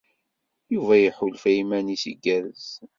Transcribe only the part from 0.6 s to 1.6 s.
Yuba iḥulfa i